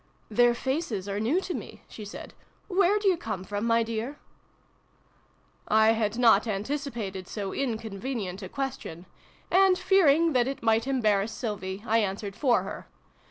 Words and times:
"Their 0.39 0.55
faces 0.55 1.07
are 1.07 1.19
new 1.19 1.39
to 1.41 1.53
me," 1.53 1.83
she 1.87 2.05
said." 2.05 2.33
Where 2.79 2.97
do 2.97 3.07
you 3.07 3.17
come 3.17 3.43
from, 3.43 3.67
my 3.67 3.83
dear?" 3.83 4.17
I 5.67 5.91
had 5.91 6.17
not 6.17 6.47
anticipated 6.47 7.27
so 7.27 7.53
inconvenient 7.53 8.41
a 8.41 8.49
question; 8.49 9.05
and, 9.51 9.77
fearing 9.77 10.33
that 10.33 10.47
it 10.47 10.63
might 10.63 10.87
embarrass 10.87 11.31
Sylvie, 11.31 11.83
I 11.85 11.99
answered 11.99 12.35
for 12.35 12.63
her. 12.63 12.87